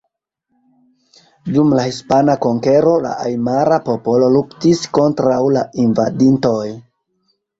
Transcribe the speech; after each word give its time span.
Dum 1.57 1.73
la 1.79 1.83
hispana 1.89 2.35
konkero, 2.45 2.95
la 3.03 3.11
ajmara 3.27 3.77
popolo 3.91 4.31
luktis 4.39 4.81
kontraŭ 4.99 5.37
la 5.59 5.63
invadintoj. 5.87 6.65